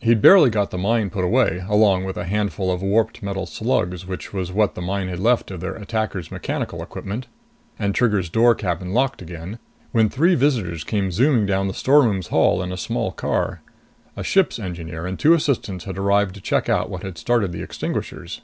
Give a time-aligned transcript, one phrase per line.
[0.00, 4.04] He'd barely got the mine put away, along with a handful of warped metal slugs,
[4.08, 7.28] which was what the mine had left of their attacker's mechanical equipment,
[7.78, 9.60] and Trigger's cabin door locked again,
[9.92, 13.60] when three visitors came zooming down the storerooms hall in a small car.
[14.16, 17.62] A ship's engineer and two assistants had arrived to check on what had started the
[17.62, 18.40] extinguishers.